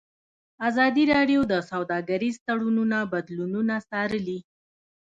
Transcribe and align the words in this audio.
ازادي 0.69 1.03
راډیو 1.13 1.41
د 1.51 1.53
سوداګریز 1.71 2.35
تړونونه 2.47 2.97
بدلونونه 3.13 3.75
څارلي. 3.89 4.39